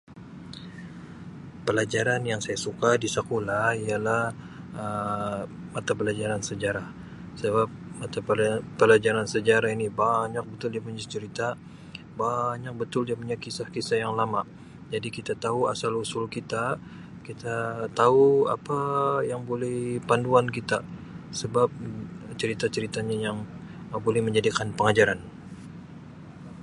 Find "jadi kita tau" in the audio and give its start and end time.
14.93-15.59